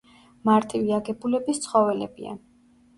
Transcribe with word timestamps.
მარტივი 0.49 0.97
აგებულების 0.97 1.63
ცხოველებია. 1.69 2.39